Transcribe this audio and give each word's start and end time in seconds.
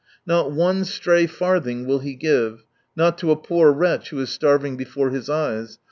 Not 0.25 0.49
one 0.51 0.83
stray 0.83 1.27
farthing 1.27 1.85
will 1.85 1.99
he 1.99 2.15
give, 2.15 2.65
not 2.95 3.19
to 3.19 3.29
a 3.29 3.35
poor 3.35 3.71
wretch 3.71 4.09
who 4.09 4.17
is 4.19 4.31
starving 4.31 4.75
before 4.75 5.11
his 5.11 5.29
eyes. 5.29 5.77